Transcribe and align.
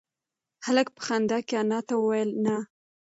هلک 0.65 0.87
په 0.95 1.01
خندا 1.05 1.37
کې 1.47 1.55
انا 1.61 1.79
ته 1.87 1.93
وویل 1.97 2.31
نه. 2.45 2.57